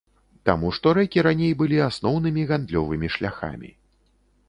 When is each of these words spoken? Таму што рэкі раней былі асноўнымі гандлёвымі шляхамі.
Таму 0.49 0.71
што 0.77 0.93
рэкі 0.99 1.25
раней 1.27 1.53
былі 1.61 1.77
асноўнымі 1.89 2.49
гандлёвымі 2.55 3.07
шляхамі. 3.19 3.71